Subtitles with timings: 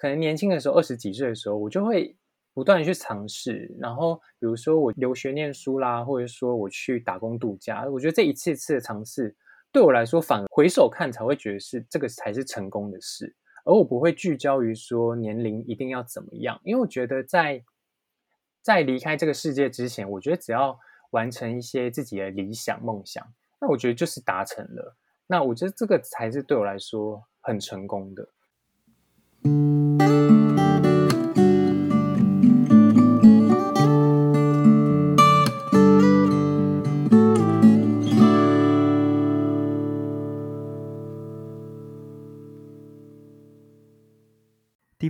[0.00, 2.16] 可能年轻的时候，二十几岁的时候，我就会
[2.54, 3.70] 不断的去尝试。
[3.78, 9.36] 然后，比如说我留学念书啦，或者说我去打工度假，我觉得这一次次的尝试，
[9.70, 13.36] 对我来说，反回首看才会觉得是这个才是成功的事。
[13.66, 17.62] 而我不会聚焦于说年龄一定要怎么样，因为我觉得在
[18.62, 20.80] 在离开这个世界之前，我觉得只要
[21.10, 23.22] 完成一些自己的理想梦想，
[23.60, 24.96] 那我觉得就是达成了。
[25.26, 28.26] 那我觉得这个才是对我来说很成功的。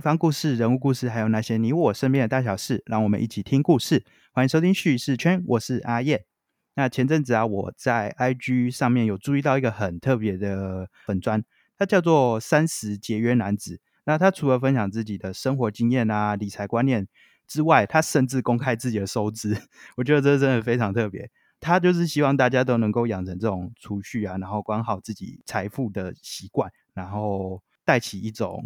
[0.01, 4.03] 方故事、人物故事，还有那些你我身边的大小事，让我们一起听故事。
[4.33, 6.25] 欢迎收听叙事圈，我是阿燕。
[6.73, 11.43] 那前阵子啊，我在 IG 上面有注意到一个很特别的粉砖，
[11.77, 13.79] 它叫做“三十节约男子”。
[14.05, 17.07] 那他除了分享自己的生活经验啊、理财观念
[17.47, 19.55] 之外，他甚至公开自己的收支。
[19.97, 21.29] 我觉得这真的非常特别。
[21.59, 28.63] 他就是希望大家都能够养成这种储蓄啊，然后管好自己财富的习惯，然后带起一种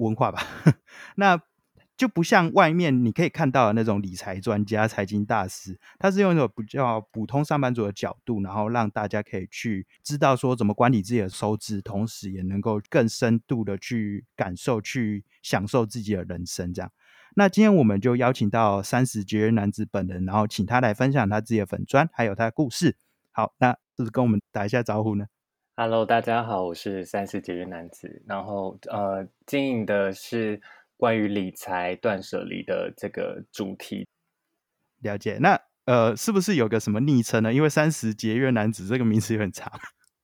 [0.00, 0.42] 文化吧。
[1.16, 1.40] 那。
[1.96, 16.72] 就不像外面你可以看到的那种理财专家、财经大师，他是用一种比较普通上班族的角度，然后让大家可以去知道说怎么管理自己的收支，同时也能够更深度的去感受、去享受自己的人生。
[16.72, 16.90] 这样，
[17.36, 22.96] 那今天我们就邀请到三十节约男子本人，然后请他来分享他自己的粉砖，还有他的故事。
[23.30, 25.26] 好，那是不是跟我们打一下招呼呢
[25.82, 30.60] ？Hello，大家好，我是三十节约男子，然后呃，经营的是。
[30.98, 34.06] 关于理财断舍离的这个主题，
[34.98, 35.38] 了解。
[35.40, 37.54] 那呃，是不是有个什么昵称呢？
[37.54, 39.72] 因为三十节约男子这个名字有点长。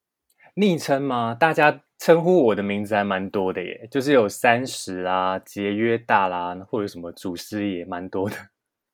[0.54, 1.34] 昵称吗？
[1.34, 8.36] 大家称呼我的名字还蛮多的耶，就是有三十啊、节约大啦，或者什么祖师爷，蛮多的。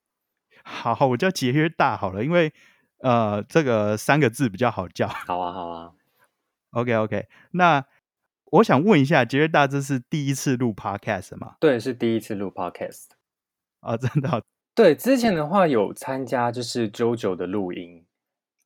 [0.62, 2.52] 好，我叫节约大好了，因为
[2.98, 5.08] 呃，这个三个字比较好叫。
[5.08, 5.92] 好啊，好啊。
[6.72, 7.26] OK，OK。
[7.52, 7.84] 那
[8.50, 11.56] 我想问一下，杰瑞大这是第一次录 podcast 吗？
[11.60, 13.06] 对，是第一次录 podcast
[13.80, 14.42] 啊，真的。
[14.74, 18.06] 对，之前的话有参加就是 JoJo 的录音，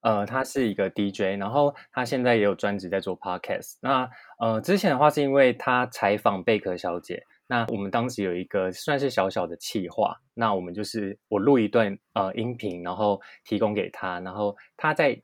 [0.03, 3.75] 呃，他是一个 DJ，然后他现在也有专职在做 podcast。
[3.81, 4.09] 那
[4.39, 15.21] 呃，之前的话是因为他采访贝壳小姐，那我们当时有一个算是小小的企划，那我们就是我录一段呃音频，然后提供给他，然后他再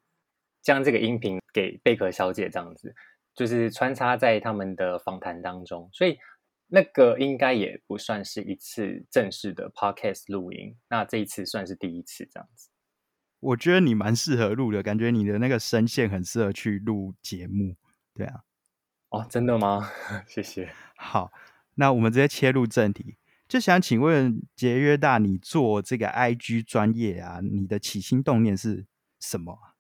[0.63, 2.95] 将这个音频给贝壳小姐这样子。
[3.35, 6.19] 就是穿插在他们的访谈当中，所以
[6.67, 10.77] 那个应该也不算是一次正式的 podcast 录音。
[10.91, 12.69] 那这一次算是第一次这样子。
[13.41, 17.75] 我觉得你蛮适合录的，感觉你的那个声线很适合去录节目。
[18.13, 18.43] 对啊，
[19.09, 19.91] 哦，真的吗？
[20.29, 20.71] 谢谢。
[20.97, 21.33] 好，
[21.77, 23.17] 那我们直接切入正题，
[23.49, 28.85] 就想请问节约大，你做这个 IG 专业啊，你的起心动念是
[29.19, 29.72] 什么？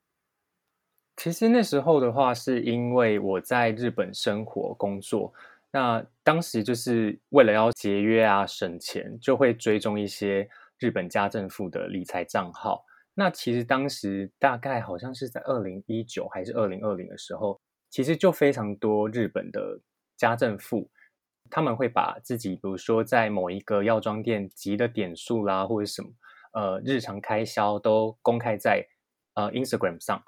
[1.16, 5.32] 其实那时候的话，是因为我在日本生活工作，
[5.70, 12.84] 那当时就是为了要节约啊、省钱，就会追踪一些日本家政妇的理财账号。
[13.14, 19.78] 那其实当时大概好像是在二零一九还是二零二零的时候，其实就非常多日本的
[20.16, 20.88] 家政妇，
[21.50, 26.08] 他们会把自己，比如说在某一个药妆店集的点数啦，或者什么
[26.54, 28.84] 呃日常开销都公开在
[29.34, 30.20] 呃 Instagram 上。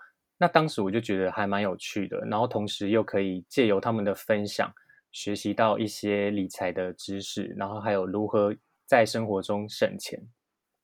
[0.44, 4.70] 那当时我就觉得还蛮有趣的，然后同时又可以借由他们的分享，
[5.10, 8.54] 学习到一些理财的知识，然后还有如何
[8.84, 10.20] 在生活中省钱。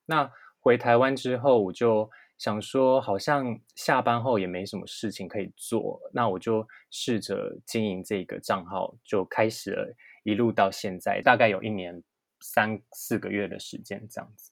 [0.06, 12.02] 那回台湾之后，我就想说，好像下班后也没什么事情可以做，那我就试着经营这个账号，就开始了，一路到现在，大概有一年
[12.40, 14.50] 三四个月的时间这样子。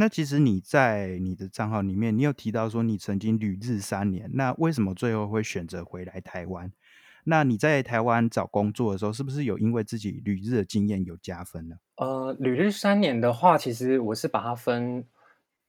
[0.00, 6.72] 那其实你在你的账号里面，你有提到说你曾经旅日三年，那为什么最后会选择回来台湾？
[7.24, 11.76] 那你在台湾找工作的时候，是不是有因为自己旅日的经验有加分呢？
[11.96, 15.04] 呃，旅日三年的话，其实我是把它分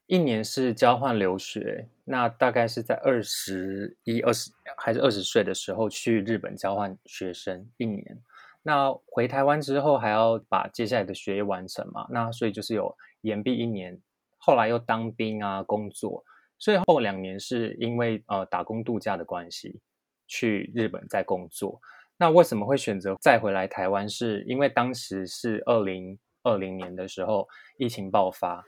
[0.07, 8.17] 一年是交换留学，那大概是在二十一、二十还是二十岁的时候去日本交换学生一年，
[8.63, 13.99] 那回台湾之后还要把接下来的学业完成嘛，那所以就是有延毕一年。
[14.41, 16.23] 后来又当兵啊，工作，
[16.57, 19.79] 所以后两年是因为呃打工度假的关系
[20.27, 21.79] 去日本在工作。
[22.17, 24.09] 那为什么会选择再回来台湾？
[24.09, 27.47] 是因为当时是二零二零年的时候
[27.77, 28.65] 疫情爆发。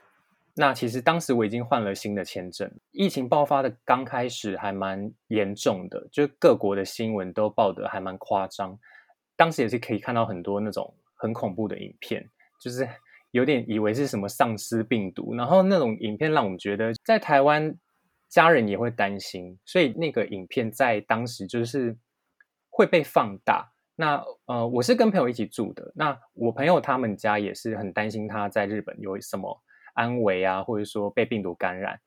[0.55, 8.79] 那其实当时我已经换了新的签证，疫情爆发的刚开始还蛮严重的，就各国的新闻都报得还蛮夸张。
[9.35, 10.95] 当时也是可以看到很多那种。
[11.15, 12.29] 很恐怖的影片，
[12.59, 12.85] 就是
[13.33, 17.75] 有点以为是什么丧尸病毒，然后那种影片让我们觉得在台湾
[18.29, 21.97] 家人也会担心，所以那个影片在当时就是
[22.69, 23.73] 会被放大。
[23.95, 29.61] 那呃，我是跟朋友一起住的，那我朋友他们家也是很担心他在日本有什么
[29.93, 31.99] 安危啊，或者说被病毒感染。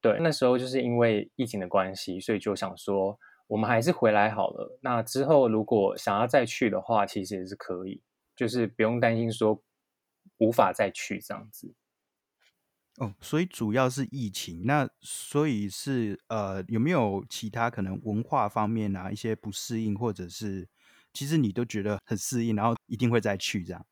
[0.00, 3.18] 对，那时候就是因为疫情的关系，所以就想说。
[3.48, 4.78] 我们还是回来好了。
[4.82, 8.02] 那之后如果想要再去的话，其实也是可以，
[8.36, 9.58] 就是不用担心说
[10.38, 11.74] 无法再去这样子。
[12.96, 14.62] 哦，所以主要是疫情。
[14.64, 20.68] 那所以是呃，有没有其他可能文化方面啊一些不适应，或者是
[21.12, 23.86] 其实你都觉得很适应，然后一定会再去这样？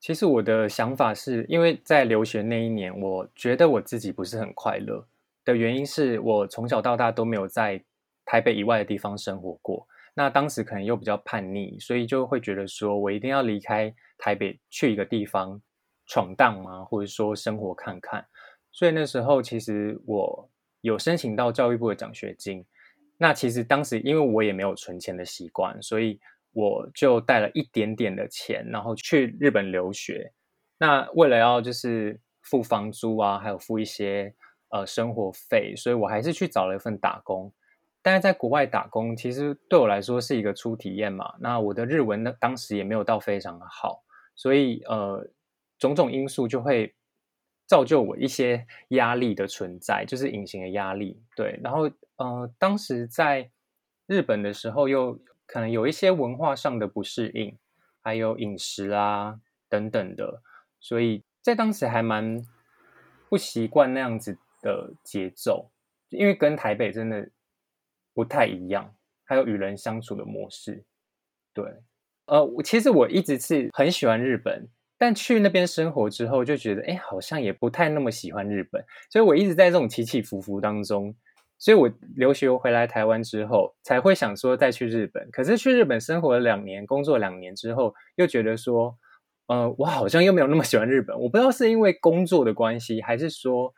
[0.00, 5.06] 其实我的想法是因为在留学那一年，我觉得我自己不是很快乐
[5.44, 7.84] 的原因是我从小到大都没有在。
[8.30, 9.88] 台北以外的地方生活过，
[10.18, 15.62] 那当时可能又比较叛逆，所以就会觉得说我一定要离开台北，去一个地方
[16.08, 18.26] 闯荡吗，或者说生活看看。
[18.72, 20.50] 所以那时候其实我
[20.80, 22.66] 有申请到教育部的奖学金。
[23.16, 26.18] 那其实当时因为我也没有存钱的习惯，所以
[26.50, 30.32] 我就带了一点点的钱，然后去日本留学。
[30.80, 34.34] 那为了要就是付房租啊，还有付一些
[34.70, 37.54] 呃生活费，所以我还是去找了一份打工。
[38.08, 41.34] 但是在国外打工，其实对我来说是一个初体验嘛。
[41.40, 44.02] 那我的日文呢，当时也没有到非常的好，
[44.34, 45.28] 所以呃，
[45.78, 46.94] 种种因素就会
[47.66, 51.22] 造就我一些压力的存在，就是隐形的压力。
[51.36, 53.50] 对，然后呃，当时在
[54.06, 57.58] 日本的时候，又可能有一些文化上的不适应，
[58.00, 59.38] 还有饮食啊
[59.68, 60.42] 等等的，
[60.80, 62.42] 所以在当时还蛮
[63.28, 65.70] 不习惯那样子的节奏，
[66.08, 67.28] 因为跟台北真的。
[68.18, 68.92] 不太一样，
[69.24, 70.84] 还有与人相处的模式，
[71.54, 71.64] 对，
[72.26, 74.68] 呃，其实我一直是很喜欢日本，
[74.98, 81.14] 但去那边生活之后就觉得，哎，好像也不太那么喜欢日本，所以我一直在这种起起伏伏当中，
[81.58, 85.30] 所以我留学回来台湾之后，才会想说再去日本。
[85.30, 88.98] 可是去日本生活了两年，工作两年之后，又觉得说，
[89.46, 93.72] 呃，我好像又没有那么喜欢日本，我不知道是因为工作的关系，还是说。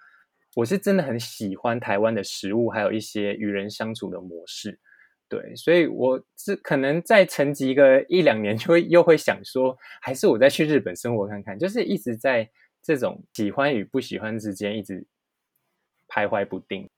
[0.54, 4.80] 我是真的很喜欢台湾的食物，还有一些与人相处的模式，
[5.28, 12.50] 对，所以我是可能再沉寂个一两年，就会又会想说，还是我再去日本生活看看，就是一直在
[12.82, 15.06] 这种喜欢与不喜欢之间一直
[16.08, 16.90] 徘徊不定。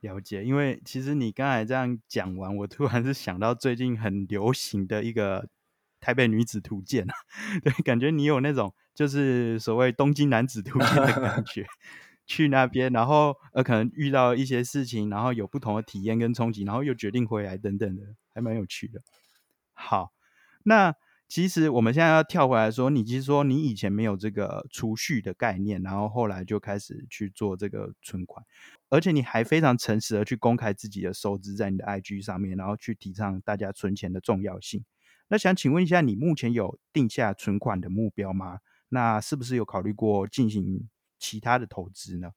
[0.00, 5.48] 了解，因为其实你刚才这样讲完，我突然是想到最近很流行的一个
[6.00, 7.14] 台北女子图鉴啊
[7.62, 8.72] 对，感觉你有那种。
[8.92, 11.64] 就是所谓东京男子图鉴的感 觉，
[12.26, 18.02] 去那边，然后呃，可能遇到一些事情，然后有不同的体验跟冲击，然后又决定回来等等的，
[18.34, 19.00] 还蛮有趣的。
[19.72, 20.12] 好，
[20.64, 20.94] 那
[21.28, 28.44] 其实我们现在要跳回来说，你其实说你以前没有这个储蓄的概念，然后后来就开始去做这个存款，
[28.90, 34.84] 而且你还非常诚实的去公开自己的收支在你的 IG 上面，然后去提倡大家存钱的重要性。
[35.30, 38.58] 那想请问一下，你目前有定下存款的目标吗？
[38.88, 40.88] 那是不是有考虑过进行
[41.18, 42.32] 其他的投资呢？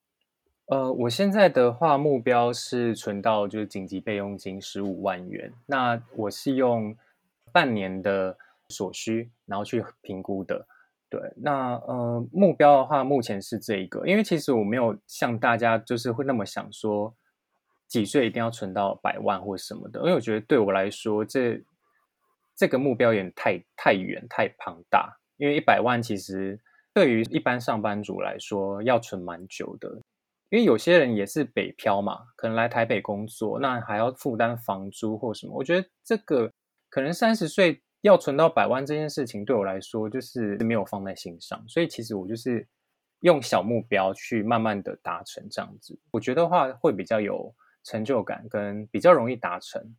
[0.67, 5.51] 呃，我现在的话目标是存到就是紧急备用金十五万元。
[5.65, 6.95] 那我是用
[7.51, 8.37] 半年的
[8.69, 10.67] 所需，然后去评估的。
[11.09, 17.13] 对，那呃目标的话，目前是这一个，因为其实我没有像大家就是会那么想说
[17.87, 21.59] 几岁一定要存到百万或什么的，因为我觉得对我来说，这
[22.55, 25.19] 这个目标也太太远太庞大。
[25.37, 26.59] 因为一百万其实
[26.93, 29.89] 对于一般上班族来说要存蛮久的，
[30.49, 35.53] 因为有些人也是北漂嘛，可能来台北工作，那还要负担房租或什么。
[35.53, 36.51] 我觉得这个
[36.89, 42.65] 可能三十岁要存到百万这件事情对我来说就是没有放在心上，所以其实我就是
[43.21, 49.95] 用小目标去慢慢的达成这样子，我觉得话会比较有成就感跟比较容易达成。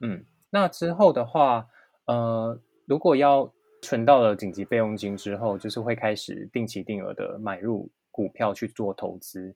[0.00, 0.24] 嗯，
[0.54, 1.68] 那之后的话，
[2.04, 2.56] 呃，
[2.86, 9.52] 如果要存到了紧急备用金之后，就是会开始定期定额的买入股票去做投资。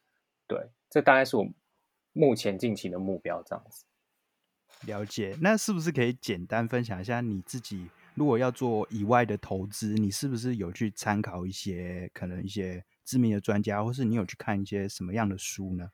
[0.49, 0.59] 对，
[0.91, 1.47] 这大概是我
[2.13, 3.41] 目前近期的目标。
[3.45, 3.85] 这样子，
[4.89, 5.37] 了解。
[5.41, 15.93] 那是不是可以简单分享一下你自己，如果要做以外的投资，你是不是有去参考一些可能一些知名的专家，或是你有去看一些什么样的书呢？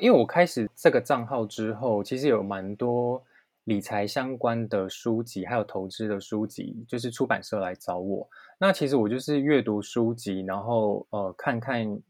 [0.00, 3.24] 因为我开始这个账号之后，其实有蛮多。
[3.64, 8.28] 理财相关的书籍，还有投资的书籍，就是出版社来找我。
[8.58, 12.00] 那其实我就是阅读书籍，然后呃看看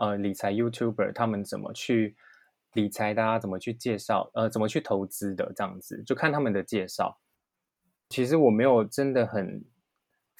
[0.00, 2.16] 呃理财 YouTuber 他们怎么去
[2.72, 7.18] 理财，大家怎么去介绍，呃怎么去投资的这样子，就看他们的介绍。
[8.08, 9.64] 其实我没有真的很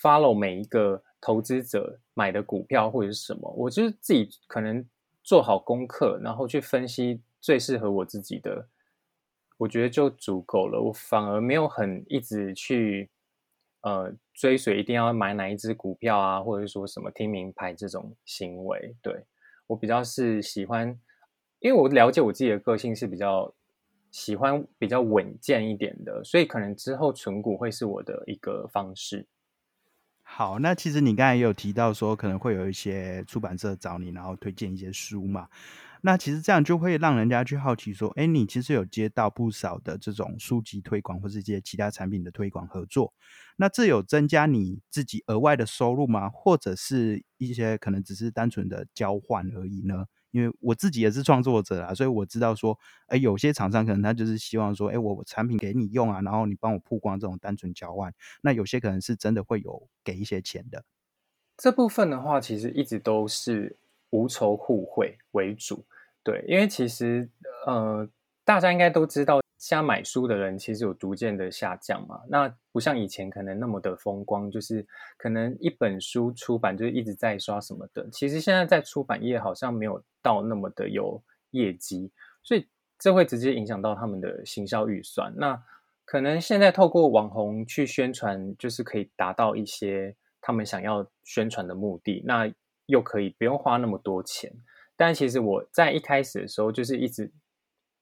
[0.00, 4.85] follow 每一个投资者买的股票或者是什么，我就是自己可能
[5.23, 8.67] 做好功课，然后去分析最适合我自己的，
[9.59, 10.81] 我觉得就足够了。
[10.81, 13.11] 我反而没有很一直去
[13.83, 18.97] 呃追随一定要买哪一只股票啊，或者说什么听名牌这种行为。
[19.03, 19.23] 对
[19.67, 20.99] 我比较是喜欢，
[21.59, 23.53] 因为我了解我自己的个性是比较。
[24.11, 29.27] 喜欢比较稳健一点的，所以可能之后存股会是我的一个方式。
[30.23, 35.47] 好，那其实你刚才也有提到说，可能会有一些出版社找你，然后推荐一些书嘛。
[36.02, 43.12] 那其实这样就会让人家去好奇说，哎，你其实有接到不少的这种书籍推广，或是一些其他产品的推广合作。
[43.57, 46.28] 那这有增加你自己额外的收入吗？
[46.28, 50.07] 或者是一些可能只是单纯的交换而已呢？
[50.31, 58.12] 因为我自己也是创作者啊，所以我知道说，哎，有些厂商可能他就是希望说，哎，我产品给你用啊，然后你帮我曝光这种单纯交换。
[58.43, 60.85] 那有些可能是真的会有给一些钱的。
[61.57, 63.78] 这部分的话，其实一直都是
[64.11, 65.85] 无仇互惠为主，
[66.23, 67.29] 对，因为其实
[67.67, 68.09] 呃，
[68.45, 69.41] 大家应该都知道。
[69.61, 74.87] 现在买书的人其实有逐渐的下降嘛，那不像以前可能那么的风光，就是
[75.17, 78.09] 可能一本书出版就一直在刷什么的。
[78.12, 82.12] 其实现在在出版业好像没有到那么的有业绩，
[82.45, 82.69] 所以
[83.00, 85.35] 这会直接影响到他们的行销预算。
[85.37, 85.61] 那
[86.05, 92.49] 可能现在透过网红去宣传，就是可以达到一些他们想要宣传的目的，那
[92.88, 94.52] 又可以不用花那么多钱。
[94.97, 97.33] 但其实我在一开始的时候就是一直。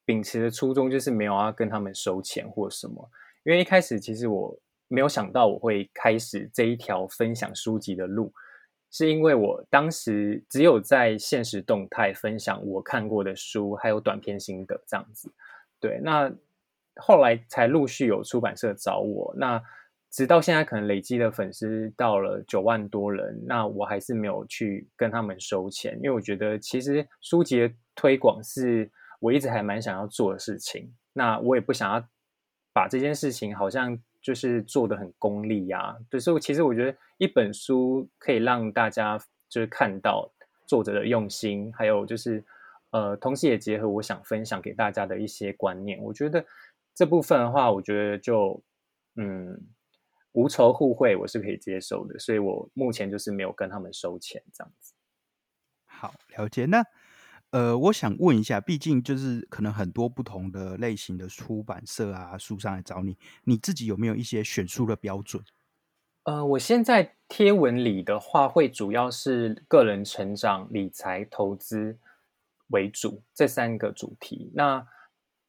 [0.08, 3.10] 秉持的初衷就是没有要跟他们收钱或什么，
[3.42, 8.32] 因为一开始其实我没有想到我会开始这一条分享书籍的路，
[8.92, 15.34] 是因为我当时只有在现实动态分享我看过的书，还有短篇心得这样子。
[15.80, 16.32] 对，那
[16.94, 19.60] 后来才陆续有出版社找我，那
[20.10, 28.90] 直到现在可能累积的粉丝到了九万多人，那我还是没有去跟他们收钱，因为我觉得其实书籍的推广是。
[29.18, 32.06] 我一直还蛮想要做的事情，那我也不想要
[32.74, 35.96] 把这件事情好像就是做的很功利呀。
[36.10, 40.30] 就是其实我觉得一本书可以让大家就是看到
[40.66, 42.44] 作者的用心，还有就是
[42.90, 45.98] 呃，同时也结合我想分享给大家的一些观念。
[46.02, 46.44] 我觉得
[46.94, 48.62] 这部分的话，我觉得就
[49.16, 49.58] 嗯
[50.36, 52.18] 无仇互惠，我是可以接受的。
[52.18, 54.92] 所以我目前就是没有跟他们收钱这样子。
[55.86, 56.84] 好，了解那。
[57.50, 65.42] 呃，我想问一下，毕竟就是可能很多不同的类型的出版社啊，书商来找你，你自己有没有一些选书的标准？
[66.24, 71.96] 呃，我现在贴文里的话，会主要是个人成长、理财、投资
[72.68, 74.50] 为主这三个主题。
[74.52, 74.86] 那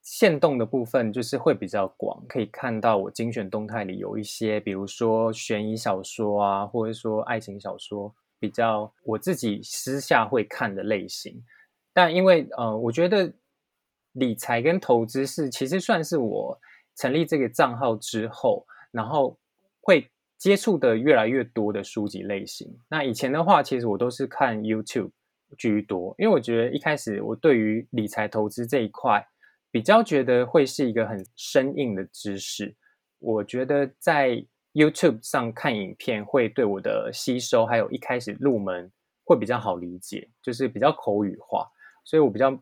[0.09, 11.43] 限动的部分就是会比较广，可以看到我精选动态里有一些，比如说悬疑小说啊，或者说爱情小说，比较我自己私下会看的类型。
[11.91, 13.33] 但因为呃，我觉得
[14.13, 16.57] 理财跟投资是其实算是我
[16.95, 19.37] 成立这个账号之后，然后
[19.81, 22.73] 会接触的越来越多的书籍类型。
[22.87, 25.11] 那以前的话，其实我都是看 YouTube
[25.57, 29.27] 居多，因为我觉得一开始我对于理财投资这一块
[29.71, 32.75] 比较觉得会是一个很生硬的知识。
[33.19, 38.91] 我觉得在 YouTube 上看影片会对我的吸收，还有一开始入门
[39.23, 41.67] 会比较好理解，就是比较口语化。
[42.03, 42.57] 所以我比较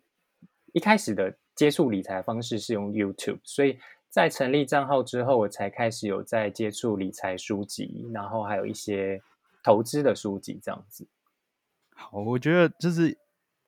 [0.74, 3.78] 一开始的接触理财方式是用 YouTube，所以
[4.10, 9.22] 在成立账号之后，我才开始有在接触理财书籍，然后还有一些
[9.62, 11.08] 投资的书籍这样子。
[11.94, 13.18] 好，我觉得就是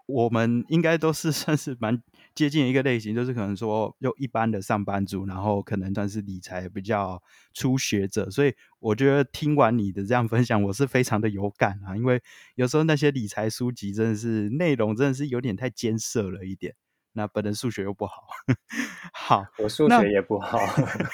[0.05, 2.01] 我们应该都是 算是蛮
[2.37, 7.19] 接近一个类型，就是可能说又一般的上班族，然后可能算是理财比较
[7.51, 12.21] 初学者，所以我觉得听完你的这样分享，我是非常的有感啊，因为
[12.53, 16.75] 有时候那些理财书籍真的是内容真的是有点太艰涩了一点，
[17.13, 18.27] 那本人数学又不好，
[19.11, 20.59] 好，我数学也不好，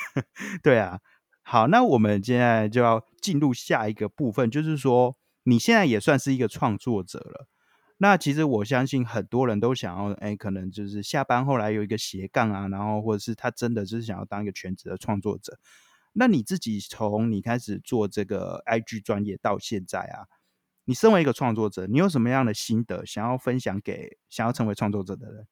[0.61, 0.99] 对啊，
[1.41, 7.47] 好，那我们现在就要进入下一个部分，就是说你现在也算是一个创作者了。
[8.03, 15.57] 那其实我相信很多人都想要，哎，可能就是下班后来有一个斜杠啊，然后或者是他真的就是想要当一个全职的创作者。
[16.11, 20.27] 那你自己从你开始做这个 IG 专业到现在啊，
[20.83, 25.47] 你身为一个创作者，你有什么样的心得想要分享给想要成为创作者的人？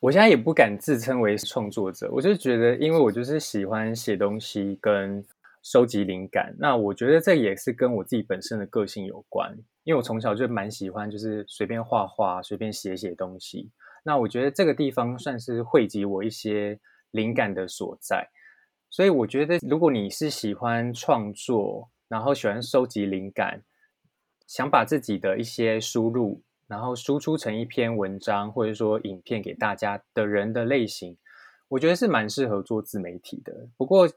[0.00, 5.24] 我现在也不敢自称为创作者，我就觉得，因为我就是喜欢写东西跟
[5.62, 6.54] 收集灵感。
[6.58, 13.70] 那我觉得这也是跟我自己本身的个性有关，因为我从小就蛮喜欢，就是随便画画、随便写写东西。
[14.04, 16.78] 那我觉得这个地方算是汇集我一些
[17.10, 18.28] 灵感的所在。
[18.90, 23.62] 所以我觉得，如果你是喜欢创作，然后喜欢收集灵感，
[24.46, 26.42] 想把自己的一些输入。
[26.66, 31.16] 然后输出成一篇文章或者说影片给大家的人的类型，
[31.68, 33.68] 我觉得是蛮适合做自媒体的。
[33.76, 34.08] 不过，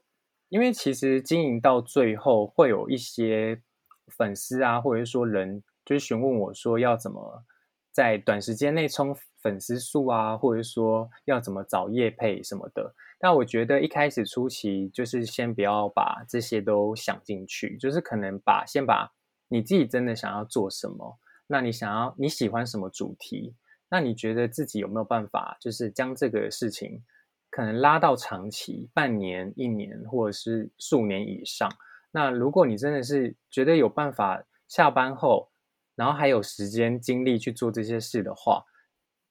[0.50, 3.62] 因为其实经营到最后会有一些
[4.08, 7.44] 粉丝啊，或者说人就是询问我说要怎么
[7.92, 12.96] 在短时间内冲粉丝数啊，或者说要怎么找业配什么的。
[13.20, 19.12] 但我觉得一开始初期就是先不要把这些都想进去，就是可能把先把
[19.50, 21.20] 你自己真的想要做什么。
[21.52, 23.56] 那你想要你喜欢什么主题？
[23.90, 27.04] 那你觉得自己有没有办法，就是将这个事情
[27.50, 31.68] 可能拉到长期，半年、一年，或者是数年以上？
[32.12, 35.50] 那如果你真的是觉得有办法下班后，
[35.96, 38.64] 然后还有时间精力去做这些事的话，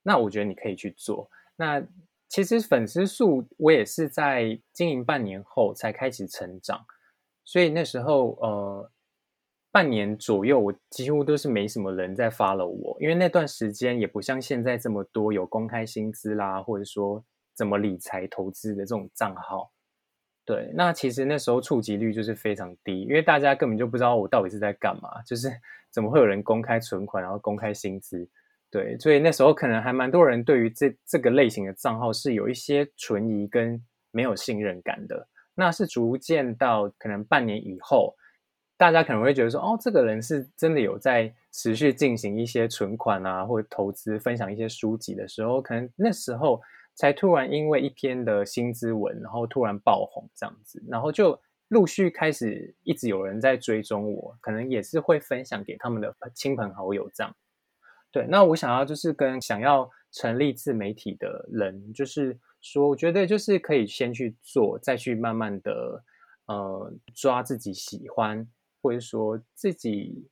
[0.02, 1.30] 那我觉得你可以去做。
[1.54, 1.80] 那
[2.28, 6.84] 其实粉丝数我也是在经营半年后才开始成长，
[7.44, 8.90] 所以那时候呃。
[9.70, 17.22] 半年左右，我几乎都是没什么人在 follow 我，因为那段时间也不像现在这么多有公开薪资啦，或者说
[17.54, 19.70] 怎么理财投资的这种账号。
[20.46, 25.52] 对，那其实那时候触及率就是非常低，因为大家根本就不知道我到底是在干嘛，就是
[25.92, 28.26] 怎么会有人公开存款，然后公开薪资。
[28.70, 33.78] 对，所以那时候可能还蛮多人对于这这个类型的账号是有一些存疑跟
[34.10, 35.28] 没有信任感的。
[35.54, 38.14] 那是逐渐到可能半年以后。
[38.78, 46.62] 大家可能会觉得说，哦，这个人是真的有在持续进行一些存款啊，或者投资，分享一些书籍的时候，可能那时候
[46.94, 57.34] 才突然因为一篇的新资文，然后突然爆红这样子，然后就陆续开始一直有人在追踪我，可能也是会分享给他们的亲朋好友这样。
[58.12, 66.04] 对，那我想要就是跟想要成立自媒体的人，就是说，我觉得就是可以先去做，再去慢慢的
[66.46, 68.48] 呃抓自己喜欢。
[68.80, 70.28] 或者说自己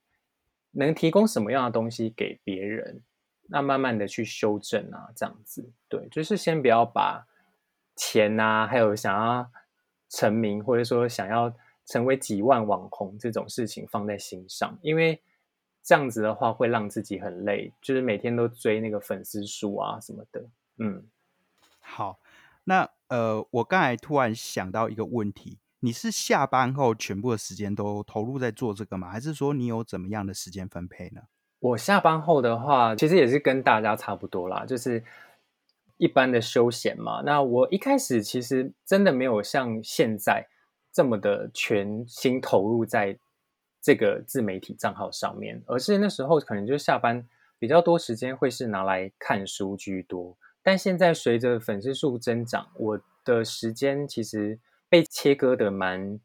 [0.72, 3.02] 能提供什么样的东西给别人，
[3.48, 7.26] 那慢慢的去修正啊，这样子，对，就是先不要把
[7.96, 9.50] 钱啊，还有想要
[10.09, 11.54] 成名，或者说想要
[11.85, 15.22] 成为几万网红这种事情放在心上，因为
[15.82, 20.44] 这样子的话会让自己很累，就是每天都追那个粉丝数啊什么的。
[20.78, 21.06] 嗯，
[21.80, 22.18] 好，
[22.64, 25.59] 那呃，我刚才突然想到一个问题。
[25.81, 29.11] 你是下班后全部的时间都投入在做这个吗？
[29.11, 31.23] 还是说你有怎么样的时间分配呢？
[31.59, 35.05] 我下班后的话，其实也是跟大家差不多啦，就是
[35.99, 37.23] 一般的休闲嘛。
[37.27, 40.47] 那我一开始其实真的没有像现在
[40.91, 43.19] 这么的全心投入在
[43.83, 47.27] 这个自媒体账号上面，而是那时候可能就下班
[47.59, 50.37] 比较多时间会是拿来看书居多。
[50.62, 54.59] 但现在随着粉丝数增长，我的时间其实。
[54.88, 56.20] 被切割的蛮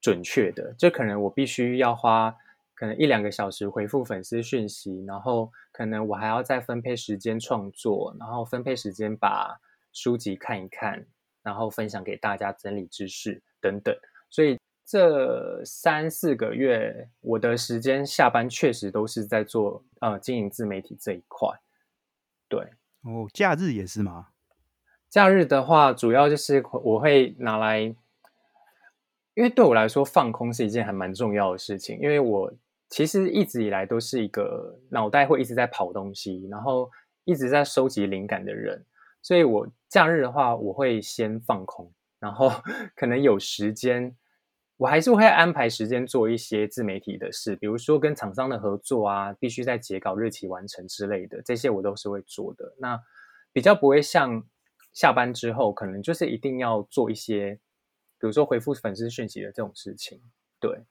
[0.00, 2.34] 准确的，就可能我必须要花
[2.74, 9.60] 可能一两个小时回复粉丝讯息，然后可能我还要再分配时间创作，然后分配时间把
[9.92, 11.04] 书籍看一看，
[11.42, 13.94] 然后分享给大家整理知识等等。
[14.30, 21.48] 所以这三四个月，我的时间下班确实都是在做呃经营自媒体这一块。
[22.48, 22.60] 对
[23.02, 24.28] 哦，假日也是吗？
[25.10, 31.98] 假日的话，主要就是我会拿来，因为对我来说，放空是一件还蛮重要的事情。
[31.98, 32.52] 因为我
[32.90, 36.90] 其实一直以来都是一个脑袋会一直在跑东西，然后
[37.24, 38.84] 一直在收集灵感的人，
[39.22, 42.50] 所以我假日的话，我会先放空，然后
[42.94, 44.14] 可能有时间，
[44.76, 52.74] 我还是会安排时间做一些自媒体的事，比如说跟厂商的合作啊，必须在截稿日期完成之类的，这些我都是会做的。
[52.78, 53.00] 那
[53.54, 54.44] 比较不会像。
[54.98, 57.60] 下班之后，可能就是一定要做一些，
[58.18, 60.20] 比如说回复粉丝讯息的这种事情。
[60.58, 60.86] 对，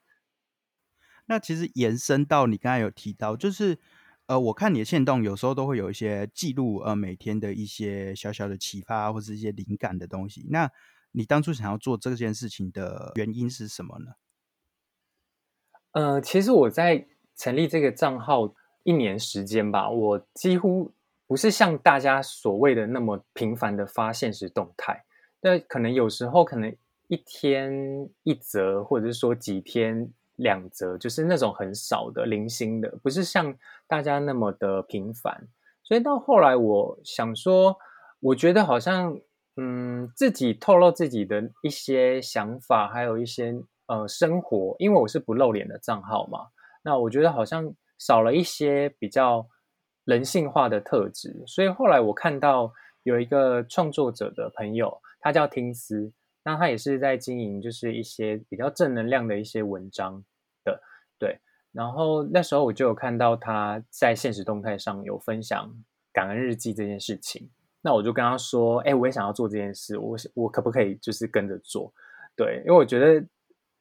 [1.26, 3.78] 那其实延伸到你刚才有提到，就是
[4.28, 10.48] 呃，我看你的线动有时候都会有一些记录，呃，每天的一些小小的启发或者一些灵感的东西。
[10.52, 10.72] 那
[11.12, 14.14] 你当初想要做这件事情的原因是什么呢？
[15.92, 20.94] 呃，其实我在成立这个账号一年时间吧，我几乎。
[21.28, 25.04] 不是像大家所谓的那么频繁的发现实动态，
[25.42, 26.74] 那可能有时候可能
[27.10, 33.54] 一天一则，或者是说几天两则，就是那种很少的零星的，不是像
[33.88, 35.48] 大家那么的频繁。
[35.84, 37.78] 所以到后来，我想说，
[38.20, 39.18] 我觉得好像，
[39.56, 43.56] 嗯，自己透露自己的一些想法，还有一些
[43.88, 46.48] 呃生活，因为我是不露脸的账号嘛，
[46.84, 49.48] 那我觉得好像少了一些比较
[50.08, 52.72] 人性化的特质，所以后来我看到
[53.04, 56.14] 有一个创作者的朋友，他叫听思，
[56.46, 60.24] 那他也是在经营就是一些比较正能量的一些文章
[60.64, 60.82] 的，
[61.20, 61.38] 对。
[61.74, 65.70] 然后那时候我就有看到他在现实动态上有分享
[66.14, 67.50] 感恩日记这件事情，
[67.82, 71.94] 那我就跟他说：“哎，我也想要做这件事，我我可不可以就是跟着做？
[72.34, 73.28] 对，因为我觉得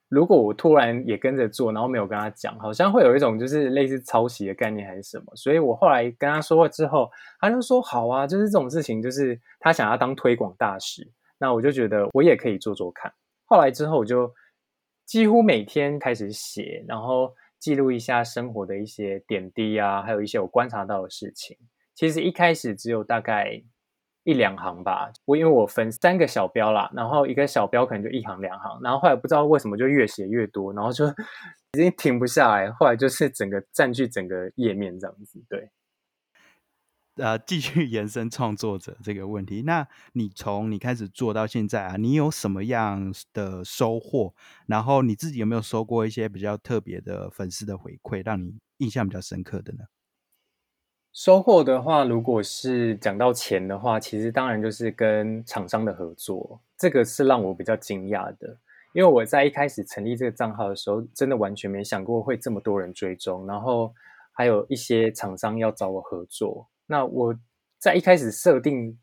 [0.09, 5.25] 如果我突然也跟着做，然后没有跟他讲，好像会有一种就是类似抄袭的概念还是什么。
[5.35, 13.13] 所以我后来跟他说了之后，他就说好啊，就是这种事情，就是他想要当推广大使，那我就觉得我也可以做做看。
[13.45, 14.33] 后来之后，我就
[15.05, 17.33] 几乎每天开始写，然后。
[17.59, 21.57] 记录一下生活的一些点滴啊，还有一些我观察到的事情。
[21.95, 23.61] 其实一开始只有大概
[24.27, 31.07] 一两行吧，我因为我分三个小标啦，然后一个小标可能就一行两行，然后后来不知道为什么就越写越多，然后就
[31.75, 35.71] 已经停不下来，后来就是整个占据整个页面这样子，对。
[37.15, 39.63] 呃，继续延伸创作者这个问题。
[39.63, 44.35] 那你从你开始做到现在啊，你有什么样的收获？
[44.67, 49.85] 然后你自己有没有收过一些比较特别的粉丝的回馈，让你印象比较深刻的呢？
[51.17, 58.55] 收获的话，如果是讲到钱的话，其实当然就是跟厂商的合作，这个是让我比较惊讶的。
[58.93, 63.95] 因为我在一开始成立这个账号的时候，真的完全没想过会这么多人追踪，然后
[64.31, 66.69] 还有一些厂商要找我合作。
[66.87, 67.35] 那我
[67.79, 68.99] 在一开始设定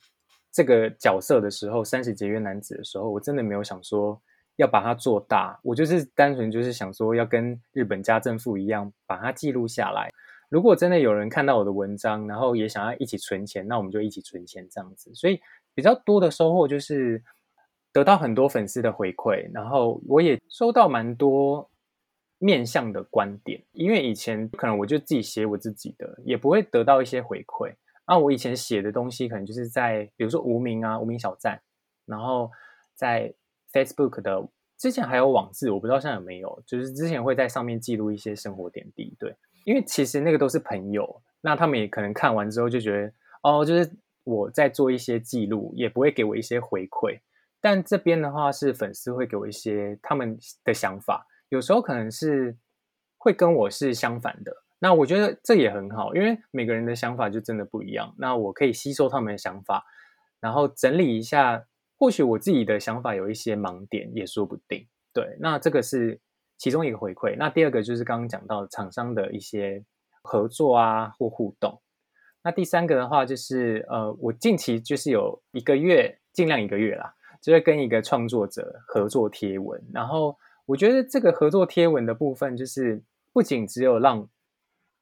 [0.51, 4.21] 这个角色的时候，三十节约男子的时候，我真的没有想说
[4.57, 10.11] 要把它做大，我就是单纯就是想说要跟日本家政妇一样，把它记录下来。
[10.53, 15.11] 如果真的有人看到我的文章，然后也想要一起存钱，那我们就一起存钱这样子。
[15.15, 15.41] 所以
[15.73, 17.23] 比较多的收获就是
[17.91, 21.69] 得到很多粉丝的回馈，然后我也收到蛮多。
[22.39, 27.73] 面向的观点，因为以前可能我就自己写我自己的，也不会得到一些回馈。
[28.05, 31.61] 那我以前写的东西，可能就是在比如说无名啊、无名小站，
[32.05, 32.51] 然后
[32.95, 33.33] 在
[33.71, 34.45] Facebook 的
[34.77, 39.15] 之前还有网志，我不知道现在有没有，就是之前会在上面记录一些生活点滴。
[39.17, 39.33] 对，
[39.65, 43.91] 因为其实那个都是朋友，那他们也可能看完之后就觉得，哦，就是
[44.23, 47.19] 我在做一些记录，也不会给我一些回馈。
[47.61, 51.25] 但这边的话，是粉丝会给我一些他们的想法。
[51.49, 52.57] 有时候可能是
[53.17, 58.13] 会跟我是相反的，那我觉得这也很好，因为每个人的想法就真的不一样。
[58.17, 59.85] 那我可以吸收他们的想法，
[60.41, 61.65] 然后整理一下，
[61.97, 64.85] 或许我自己的想法有一些盲点也说不定。
[65.13, 66.19] 对，那这个是
[66.57, 67.35] 其中一个回馈。
[67.37, 69.83] 那第二个就是刚刚讲到厂商的一些
[70.21, 71.81] 合作啊或互动。
[72.43, 80.37] 那第三个的话就是呃，我近期就是有一个月，尽量一个月啦，就会跟一个创作者合作贴文，然后。
[80.65, 84.29] 我觉得这个合作贴文的部分，就是不仅只有让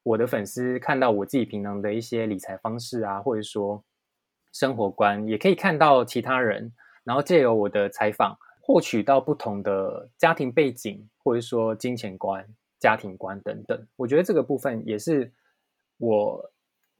[0.02, 3.84] 我的粉丝看到我自己平常的一些理财方式啊，或者说
[4.52, 6.72] 生活观，也可以看到其他人，
[7.04, 8.36] 然后借由我的采访，
[8.72, 12.46] 获取到不同的家庭背景，或者说金钱观、
[12.78, 13.86] 家庭观等等。
[13.96, 15.30] 我觉得这个部分也是
[15.98, 16.50] 我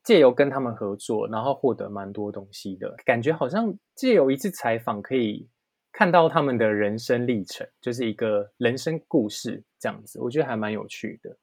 [0.05, 5.49] 借由跟他们合作，然后获得蛮多东西的感觉，好像借由一次采访可以。
[5.95, 11.37] 看到他们的人生历程，就是一个人生故事这样子，我觉得还蛮有趣的。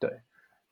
[0.00, 0.10] 对，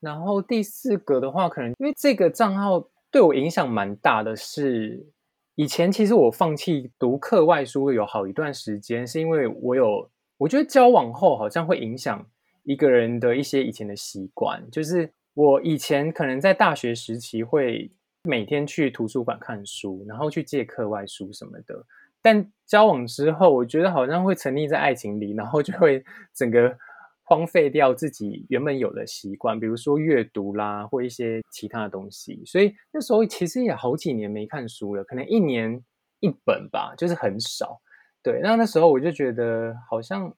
[0.01, 5.07] 然后第四个的话，可能因为这个账号对我影响蛮大的，是
[5.55, 12.27] 以前其实我放弃读课外书有好一段时间，是因为我有我觉得交往后好像会影响
[12.65, 17.91] 一个人的一些以前的习惯，就是我以前可能在大学时期会
[18.25, 21.85] 每天去图书馆看书，然后去借课外书什么的。
[22.23, 26.79] 但交往之后，我觉得好像会沉溺在爱情里，然后就会整个
[27.25, 32.43] 荒废掉自己原本有的习惯，比如说阅读啦，或一些其他的东西。
[32.45, 35.83] 所以那时候其实也好几年没看书了，可能一年
[36.21, 37.81] 一本吧，就是很少。
[38.23, 40.35] 对，那那时候我就觉得好像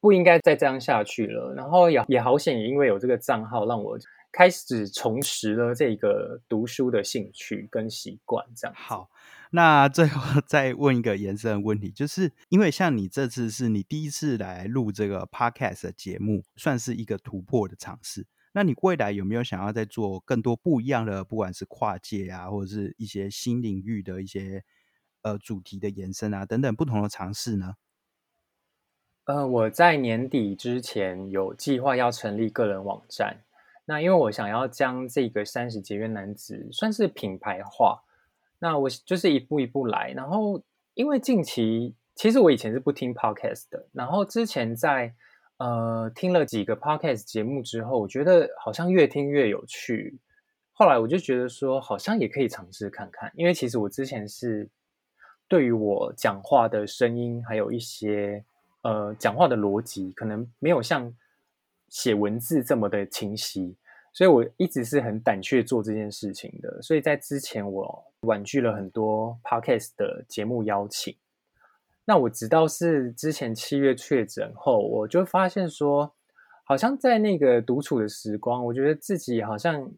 [0.00, 1.52] 不应该再这样下去了。
[1.54, 3.98] 然后也也好险，也因为有这个账号，让我
[4.30, 8.44] 开始重拾了这个读书的兴趣跟习惯。
[8.56, 9.08] 这样好。
[9.54, 18.26] 那最后 再问一个延伸的问题，就是因为像你这次是你第一次来录这个 podcast 的节目，算是一个突破的尝试。
[18.54, 24.64] 那你未来有没有想要再做更多不一样的，不管是跨界啊，或者是一些新领域的一些
[25.20, 27.74] 呃主题的延伸啊等等不同的尝试呢？
[29.24, 33.44] 呃，我在年底之前有计划要成立个人网站，
[33.84, 38.04] 那因为我想要将这个三十节约男子算是品牌化。
[38.62, 40.62] 那我就是一步一步来，然后
[40.94, 45.12] 因为近期其实我以前是不听 podcast 的，然后之前在
[45.56, 50.16] 呃听了几个 podcast 节目之后，我觉得好像越听越有趣，
[50.70, 54.70] 后来我就觉得说好像也可以尝试看看，因为其实我之前是
[55.48, 58.44] 对于我讲话的声音还有一些
[58.82, 61.12] 呃讲话的逻辑，可能没有像
[61.88, 63.76] 写文字这么的清晰。
[64.12, 71.16] 所以我一直是很胆怯做这件事情的，所以在之前我婉拒了很多 podcast 的节目邀请。
[72.04, 76.14] 那我直到是之前七月确诊后，我就发现说，
[76.64, 79.90] 好像在那个独处的时光，我觉得自己好像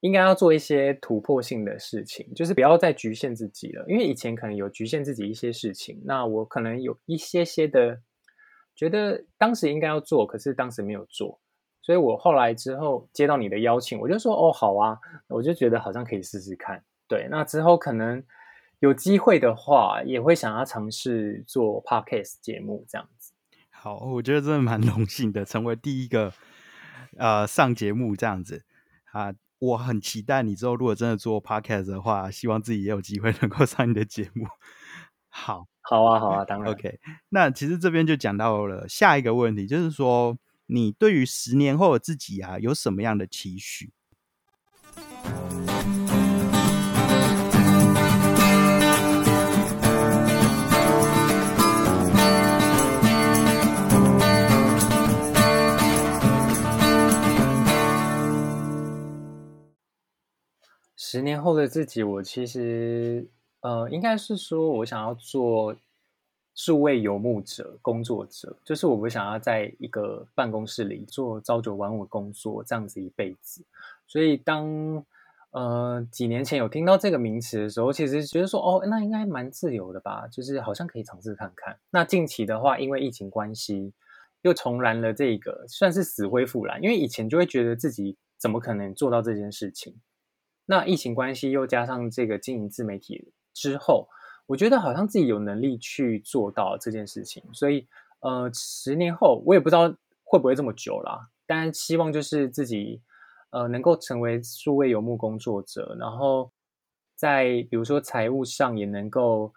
[0.00, 3.84] 应该要做一些突破性的事情，就是不要再局限自己了。
[3.88, 8.00] 因为以前可能有局限自己一些事情，那我可能有一些些的
[8.74, 11.40] 觉得当时应该要做，可是当时没有做。
[11.84, 16.82] 所以我后来之后接到你的邀请，我就说哦好啊，我就觉得好像可以试试看。
[17.06, 18.24] 对，那之后可能
[18.78, 23.34] 有机会的话，也会想要尝试做 podcast 节目这样子。
[23.68, 26.32] 好，我觉得真的蛮荣幸的，成为第一个
[27.18, 28.64] 呃上节目这样子
[29.12, 29.34] 啊。
[29.58, 34.46] 我很期待你之后如果真的做 podcast 的话，希望自己也有机会能够上你的节目。
[35.28, 36.98] 好，好啊，好啊，当然 OK。
[37.28, 40.38] 那其实这边就讲到了下一个问题，就是说。
[40.66, 43.92] 你对于十年后的自己啊，有什么样的期许？
[60.96, 65.76] 十年后的自己，我其实呃，应该是说我想要做。
[66.54, 73.64] 数位游牧者、工作者，就是我不想要在一个办公室里做朝九晚五工作这样子一辈子。
[74.06, 75.04] 所以当
[75.50, 81.76] 呃几年前有听到这个名词的时候，其实觉得说哦，那应该蛮自由的吧，就是好像可以尝试看看。
[81.90, 83.92] 那近期的话，因为疫情关系，
[84.42, 86.80] 又重燃了这个，算是死灰复燃。
[86.80, 89.96] 因为以前就会觉得自己怎么可能做到这件事情，
[90.66, 94.08] 那疫情关系又加上这个经营自媒体之后。
[94.46, 97.86] 我觉得好像自己有能力去做到这件事情，所以
[98.20, 99.88] 呃，十年后我也不知道
[100.22, 101.30] 会不会这么久啦。
[101.46, 103.00] 但希望就是自己
[103.50, 106.52] 呃能够成为数位游牧工作者，然后
[107.16, 109.52] 在比如说财务上也能够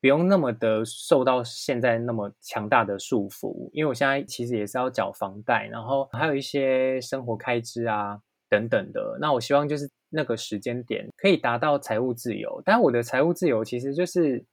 [0.00, 9.18] 不用那么的受到现在那么强大的束缚，因为我现在其实也是要缴房贷，然后还有一些生活开支啊等等的。
[9.20, 9.90] 那我希望就是。
[10.10, 14.44] 那个时间点可以达到财务自由，但我的财务自由其实就是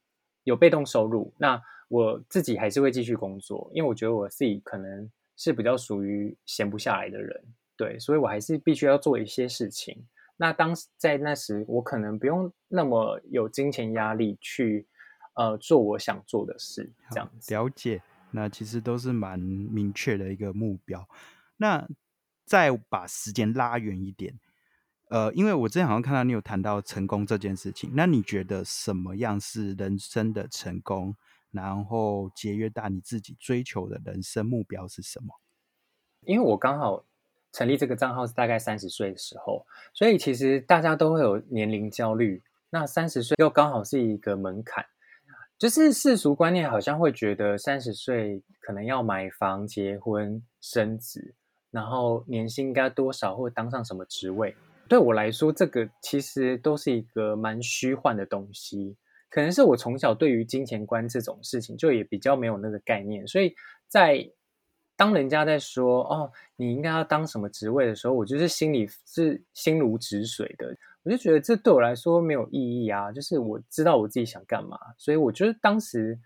[0.44, 1.34] 有被动收入。
[1.38, 7.44] 那我自己还是会继续工作，因为我觉得我自己可能是比较属于闲不下来的人，
[7.78, 10.06] 对，所以我还是必须要做一些事情。
[10.36, 14.86] 那当在那时，我可能不用那么有金钱压力去
[15.36, 17.54] 呃做我想做的事，这样子。
[17.54, 21.08] 了解，那其实都是蛮明确的一个目标。
[21.56, 21.88] 那
[22.46, 24.38] 再把时间拉远一点。
[25.10, 31.16] 呃，因为我之前好像看到你有谈到成功这件事情，那你觉得什么样是人生的成功？
[31.52, 35.40] 然后节约大你自己追求的人生目标是什么？
[36.22, 37.06] 因为我刚好
[37.54, 42.44] 成立这个账号是大概三十岁的时候，所以其实大家都会有年龄焦虑。
[42.72, 44.86] 那三十岁又刚好是一个门槛，
[45.58, 51.36] 就是世俗观念好像会觉得三十岁可能要买房、结婚、生子，
[51.72, 54.54] 然后年薪应该多少，或当上什么职位。
[54.88, 58.96] 对我来说，这个其实都是一个蛮虚幻的东西。
[59.30, 63.54] 可能是我从小对于金钱观这种事情就也比较没有那个概念，所以
[63.88, 64.26] 在
[64.96, 70.76] 当人家在说“哦，你应该要当什么职位”的时候，我就是心里是心如止水的。
[71.04, 73.12] 我就觉得这对我来说没有意义啊。
[73.12, 76.18] 就是我知道我自己想干嘛，所以我觉得当时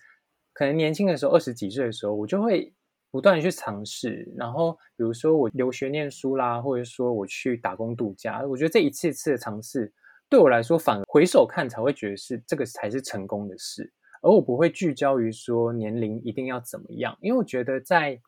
[0.53, 2.73] 可能年轻的时候，二十几岁的时候，我就会。
[3.11, 9.91] 不断去尝试，然后比如说我留学念书啦，或者说我去打工度假，我觉得这一次次的尝试，
[10.29, 13.91] 对我来说反回首看才会觉得是这个才是成功的事，
[14.21, 18.21] 而我不会聚焦于说年龄一定要怎么样，因为我觉得在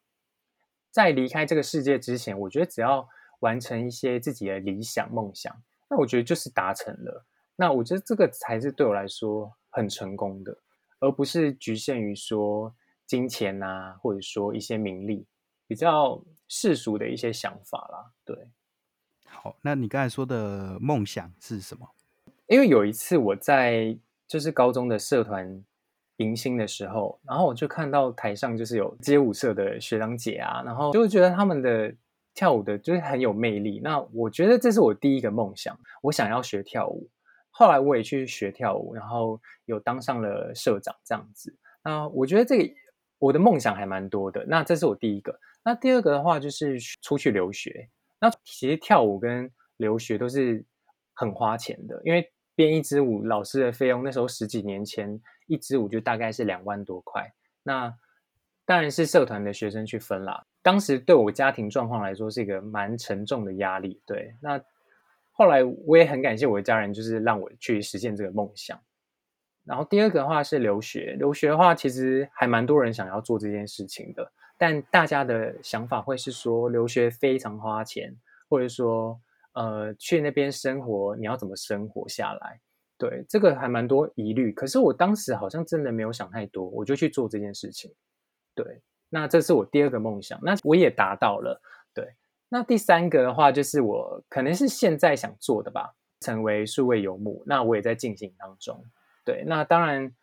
[0.90, 3.08] 在离开这个世界之前，我觉得只要
[3.42, 5.56] 完成一些自己的理想梦想，
[5.90, 7.24] 那我觉得就是达成了，
[7.56, 10.58] 那我觉得这个才是对我来说很成功的，
[11.00, 12.74] 而不是局限于说。
[13.12, 15.28] 金钱呐，或者说一些名利，
[15.68, 18.10] 比较世俗的一些想法啦。
[18.24, 18.48] 对，
[19.28, 21.86] 好，那你刚才说的梦想是什么？
[22.48, 23.98] 因为有一次我在
[24.30, 25.62] 就是高中的社团
[26.20, 31.94] 迎新的时候，然后我就看到台上就是有街舞社的学长姐啊，然后就会觉得他们的
[32.34, 33.82] 跳舞的就是很有魅力。
[33.84, 37.10] 那我觉得这是我第一个梦想，我想要学跳舞。
[37.50, 41.54] 后来我也去学跳舞，然后有当上了社长这样子。
[41.84, 42.74] 那我觉得这个
[43.22, 44.44] 我的梦想还蛮多的。
[44.48, 45.40] 那这是我第一个。
[45.64, 47.88] 那第二个的话就是出去留学。
[48.20, 50.66] 那其实跳舞跟留学都是
[51.14, 57.32] 很花钱的，因为编一支舞老师的费用那时候十几年前一支舞就大概是两万多块。
[57.62, 57.94] 那
[58.66, 60.44] 当然是社团的学生去分啦。
[60.64, 64.02] 当时对我家庭状况来说是一个蛮沉重的压力。
[64.06, 64.60] 对，那
[65.32, 68.80] 后来我也很感谢我的家人，就是让我去实现这个梦想。
[69.64, 74.32] 然后第二个的话是留学，留学的话其实还蛮多人想要做这件事情的。
[74.58, 78.16] 但大家的想法会是说，留学非常花钱，
[78.48, 79.20] 或者说，
[79.54, 82.60] 呃，去那边生活，你要怎么生活下来？
[82.98, 84.52] 对，这个还蛮多疑虑。
[84.52, 87.92] 可是我当时好像真的没有想太多，我就去做这件事情。
[88.54, 91.60] 对，那这是我第二个梦想，那我也达到了。
[91.94, 92.14] 对，
[92.50, 97.44] 那第三个的话，就是我可能是现在想做的吧，成为数位游牧。
[97.48, 98.86] 那我也在进行当中。
[99.24, 100.14] 对，那当然。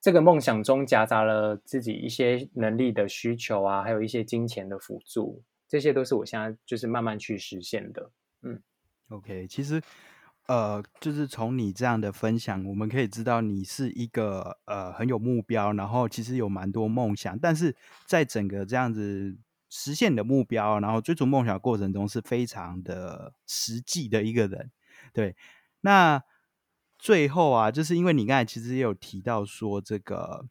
[0.00, 8.12] 这个梦想中夹杂了自己一些能力的需求啊，还有一些金钱的辅助，这些都是我现在就是慢慢去实现的。
[8.42, 8.62] 嗯
[9.08, 9.82] ，OK，其实
[10.46, 17.74] 呃，就是从你这样的分享，我们可以知道你是一个呃很有目标，然后其实有蛮多梦想，但是
[18.06, 19.36] 在整个这样子
[19.68, 24.70] 实现你的目标，然后追逐梦想的过程中，是非常的实际的一个人。
[25.12, 25.34] 对，
[25.80, 26.22] 那。
[26.98, 30.46] 最后啊，就是因为你刚才其实也有提到说，这个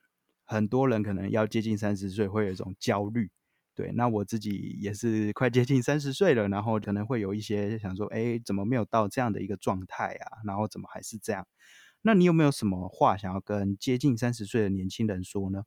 [0.46, 3.30] 很多人可能要接近三十岁会有一种焦虑，
[3.76, 3.92] 对。
[3.94, 10.40] 那我自己也是快接近三十岁了，然后可能会有一些想说，哎，怎么没有到这样的一个状态啊？
[10.46, 11.46] 然后怎么还是这样？
[12.02, 15.64] 那你有没有什么话想要跟接近三十岁的年轻人说呢？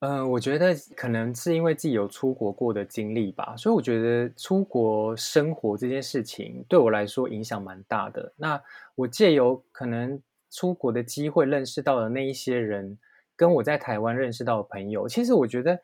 [0.00, 8.30] 嗯，我觉得可能是因为自己有出国过的经历吧，所以我觉得出国生活这件事情对我来说影响蛮大的。
[8.36, 8.60] 那
[8.96, 12.98] 我借由可能出国的机会认识到的那一些人，
[13.34, 15.80] 跟我在台湾认识到的朋友，其实我觉得，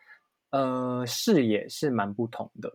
[0.50, 2.70] 呃，视野是蛮不同的。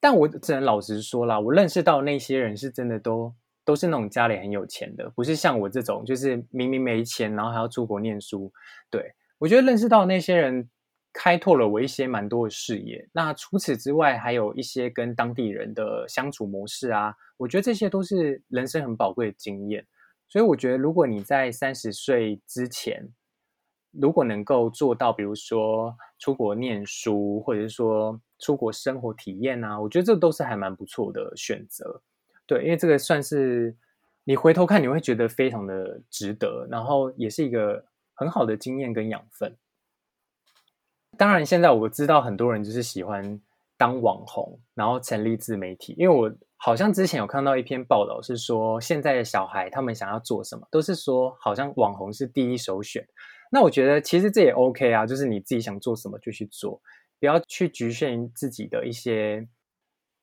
[0.00, 3.32] 但我只能老实说啦，我认识到那些人是真的都
[3.64, 8.52] 都是那种家里很有钱的，不是像我这种就是明明没钱，然后还要出国念书。
[8.90, 10.68] 对我觉得认识到那些人。
[11.22, 13.06] 开拓了我一些蛮多的视野。
[13.12, 19.86] 那除此之外，还有一些跟当地人的相处模式啊，我觉得这些都是人生很宝贵的经验。
[20.30, 23.06] 所以我觉得，如果你在三十岁之前，
[23.90, 32.00] 如果能够做到，比如说出国念书，或者是说出国生活体验啊，我觉得这都是还蛮不错的选择。
[32.46, 33.76] 对，因为这个算是
[34.24, 39.54] 你回头看，你会觉得非常的值得，然后也是一个很好的经验跟养分。
[41.20, 43.38] 当然，现在我知道很多人就是喜欢
[43.76, 45.94] 当网红，然后成立自媒体。
[45.98, 53.06] 因为我好像之前有看到一篇报道，是说现在的小孩他们想要做什么，都是说好像网红是第一首选。
[53.52, 56.80] 那我觉得其实这也 OK 啊，就是你自己想做什么就去做，
[57.18, 59.46] 不要去局限自己的一些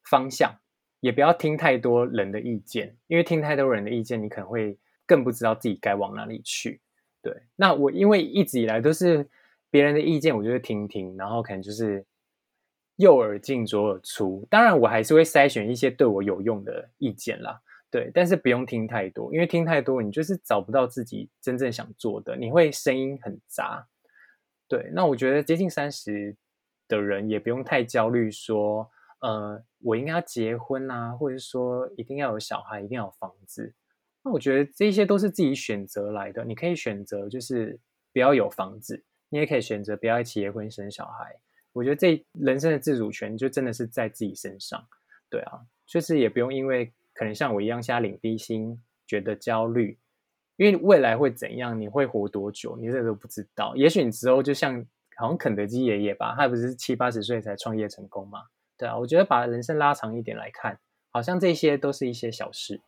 [0.10, 0.52] 方向，
[1.00, 6.82] 也不要听太多人的意见，因为听太多人的意见，你可能会更不知道自己该往哪里去。
[7.22, 9.30] 对，那我因为一直以来都是。
[9.70, 12.06] 别人的意见，我就会听听，然后可能就是
[12.96, 14.48] 右耳进左耳出。
[14.50, 17.62] 当然，我还是会筛选一些对我有用的意见啦。
[17.90, 23.88] 对，但是不用听太多，因为听太多，你就是找不到自己真正想做的，你会声音很杂。
[24.68, 26.36] 对，那我觉得接近三十
[26.90, 28.90] 的人也不用太焦虑，说
[29.22, 33.74] 呃，我应该要结婚啊，或者说一定要有小孩，一定要有房子。
[34.22, 37.80] 那我觉得这些都是自己选择来的，你可以选择就是
[38.12, 39.02] 不要有房子。
[39.30, 41.36] 你也可以选择不要一起结婚生小孩，
[41.74, 44.88] 我觉得这人生的自主权就真的是在自己身上，
[45.30, 50.00] 对啊，就是也不用因为可能像我一样瞎领低薪觉得焦虑，
[50.56, 53.76] 因为未来会怎样，你会活多久，你这都不知道。
[53.76, 54.84] 也许你之后就像
[55.18, 58.44] 好像肯德基爷爷吧，他不是七八十岁才创业成功吗？
[58.78, 60.80] 对啊，我觉得把人生拉长一点来看，
[61.12, 62.80] 好像这些都是一些小事。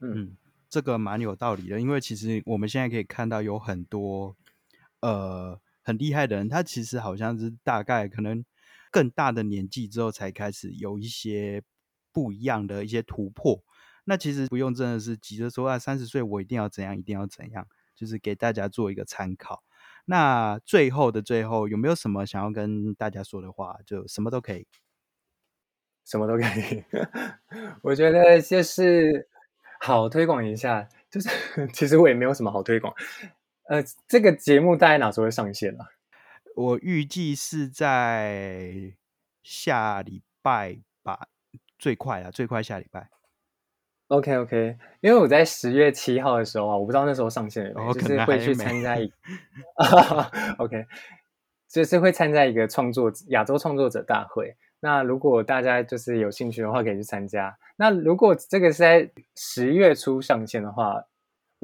[0.00, 0.36] 嗯，
[0.68, 4.36] 这个蛮有道理的，因为其实我们现在可以看到有很多
[5.00, 5.60] 呃。
[5.84, 8.44] 很厉害的人，他其实好像是大概可能
[8.90, 11.62] 更大的年纪之后才开始有一些
[12.10, 13.62] 不一样的一些突破。
[14.06, 19.62] 那其实不用真的是急着说啊，三十岁我一定要怎样，一定要怎样，就是给大家做一个参考。
[20.06, 23.78] 那最后的最后，有没有什么想要跟大家说的话？
[23.86, 24.66] 就什么都可以，
[26.04, 26.84] 什么都可以。
[27.80, 29.26] 我觉得就是
[29.80, 31.30] 好推广一下，就是
[31.72, 32.94] 其实我也没有什么好推广。
[33.68, 35.86] 呃，这个节目大概哪时候会上线啊？
[36.54, 38.94] 我预计是在
[39.42, 41.28] 下礼拜吧，
[41.78, 43.08] 最快了，最快下礼拜。
[44.08, 49.10] OK OK，因为我在十月七号的时候啊，我不知道那时候上线了没，哦就是会去参加一
[50.58, 50.84] OK，
[51.68, 54.54] 就是会参加一个创作亚洲创作者大会。
[54.80, 57.56] 那如果大家就是有兴趣的话，可以去参加。
[57.76, 61.02] 那如果这个是在十月初上线的话，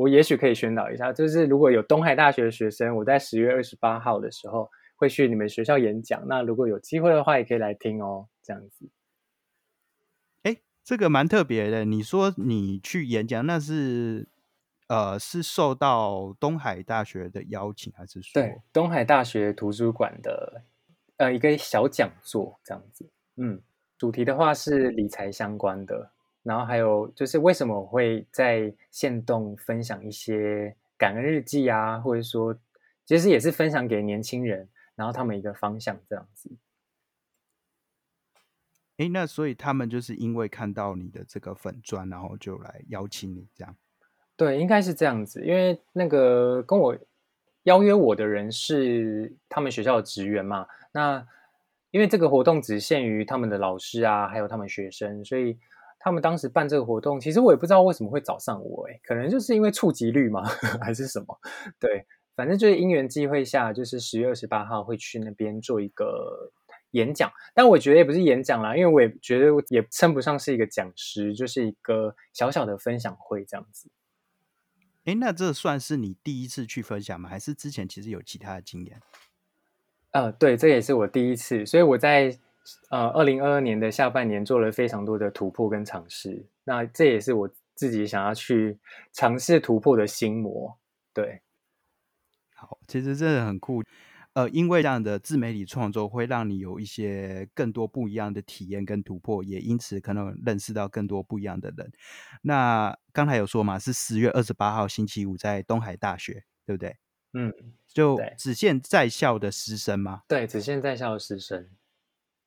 [0.00, 6.26] 我也许可以宣导一下，就是如果有东海大学的学生，我在十月二十八号的时候会去你们学校演讲。
[6.26, 8.88] 那如果有机会的话，也可以来听哦，这样子。
[10.44, 11.84] 哎，这个蛮特别的。
[11.84, 14.28] 你说你去演讲，那是
[14.88, 20.62] 呃是受到东海大学的邀请，还是说对，东海大学图书馆的
[21.18, 23.10] 呃一个小讲座这样子。
[23.36, 23.60] 嗯，
[23.98, 26.10] 主题的话是理财相关的，
[26.42, 32.56] 然后还有就是为什么我会在线动分享一些感恩日记啊，或者说
[33.04, 36.50] 其实也是分享给年轻人，然后他们一个方向这样子。
[38.96, 43.74] 哎，那所以他们就是因为看到你的这个粉砖，然后就来邀请你这样。
[44.36, 46.96] 对，应该是这样子，因为那个跟我
[47.62, 50.66] 邀约我的人是他们学校的职员嘛。
[50.92, 51.26] 那
[51.90, 55.58] 因为这个活动只限于他们的老师啊，还有他们学生，所以
[56.02, 60.42] 他们当时办这个活动，其实我也不知道为什么会找上我，诶可能就是因为触及率嘛，
[60.82, 61.38] 还是什么？
[61.78, 66.50] 对，反正就是因缘机会下，就是十月二十八号会去那边做一个
[66.92, 73.90] 演讲，但我觉得也不是演讲啦，因为我也觉得也称不上是一个讲师，就是一个小小的分享会这样子。
[75.04, 77.28] 哎，那这算是你第一次去分享吗？
[77.28, 79.00] 还是之前其实有其他的经验？
[80.12, 82.36] 呃，对，这也是我第一次，所以我在
[82.90, 88.78] 呃二零二二年的下半年做了非常多的突破跟尝试，那这也是我自己想要去
[89.12, 90.78] 尝试突破的心魔。
[91.12, 91.42] 对，
[92.54, 93.82] 好，其实真的很酷。
[94.32, 101.90] 呃，因为这样的自媒体创作会让你有一些更多不一样的体验跟突破，也因此可能认识到更多不一样的人。
[102.42, 106.96] 那刚才有说嘛，是十月二十八号星期五在东海大学，对不对？
[107.32, 107.52] 嗯，
[107.88, 111.68] 就只限在校的师生吗对，只限在校的师生。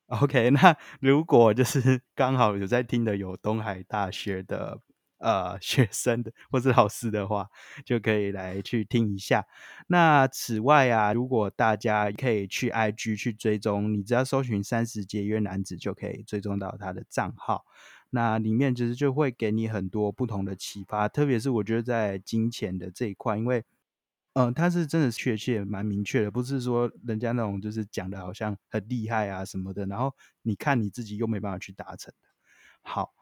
[0.21, 4.79] OK，那如果就是刚好有在听的有东海大学的
[5.17, 7.49] 呃学生的或是老师的话，
[7.85, 9.45] 就可以来去听一下。
[9.87, 17.65] 那此外啊，如果大家可以去 IG 去追踪，你只要搜寻“三十节约男子”就可以追踪到他的账号。
[18.11, 23.63] 那里面其实就会给你很多不同的启发，特别是我觉得在金钱的这一块，因为
[24.35, 32.29] 嗯、他是真的确切蛮明确的，不是说人家那种就是讲的好像很厉害啊什么的，然后你看你自己又没办法去达成的。
[32.81, 33.13] 好，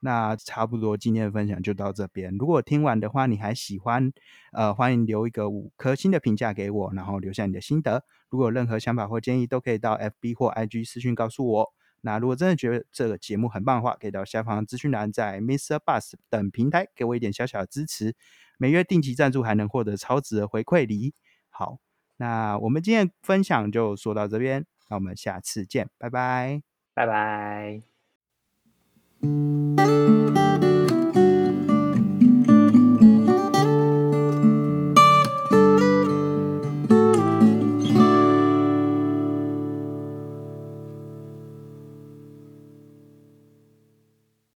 [0.00, 2.34] 那差不多今天的分享就到这边。
[2.38, 4.10] 如果听完的话你还喜欢，
[4.52, 8.04] 呃，欢迎留一个五颗星的评价给我，然后留下你的心得。
[8.30, 11.74] 如果有任何想法或建议，都可以到 FB 或 IG 私讯告诉我。
[12.00, 15.78] 那如果真的觉得这个节目很棒的话，可以到下方资讯栏在 Mr.
[15.78, 18.14] Bus 等平台给我一点小小的支持。
[18.58, 21.14] 每月定期赞助还能获得超值的回馈礼。
[21.50, 21.78] 好，
[22.16, 26.62] 那我们今天分享就说到这边，那我们下次见，拜拜。
[26.94, 27.82] 拜拜。